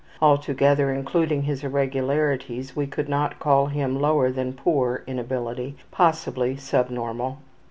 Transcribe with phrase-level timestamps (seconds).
[0.19, 6.57] Altogether, including his irregularities, we could not call him lower than poor in ability, possibly
[6.57, 7.37] subnormal.